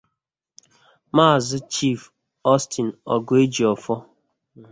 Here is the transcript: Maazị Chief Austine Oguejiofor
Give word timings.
Maazị 1.15 1.57
Chief 1.73 2.01
Austine 2.49 2.95
Oguejiofor 3.13 3.99